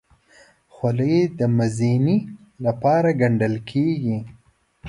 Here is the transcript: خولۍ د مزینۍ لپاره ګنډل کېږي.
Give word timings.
خولۍ 0.73 1.17
د 1.39 1.41
مزینۍ 1.57 2.19
لپاره 2.65 3.09
ګنډل 3.21 3.55
کېږي. 3.69 4.17